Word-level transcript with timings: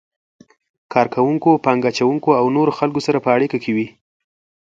کار 0.93 1.07
کوونکو، 1.15 1.51
پانګه 1.65 1.89
اچونکو 1.91 2.29
او 2.39 2.45
نورو 2.55 2.71
خلکو 2.79 2.99
سره 3.07 3.17
په 3.25 3.29
اړیکه 3.35 3.57
کې 3.63 3.71
وي. 3.75 3.87